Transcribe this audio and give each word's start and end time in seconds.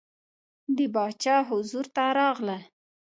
د 0.77 0.79
باچا 0.93 1.35
حضور 1.49 1.85
ته 1.95 2.03
راغلل. 2.19 2.63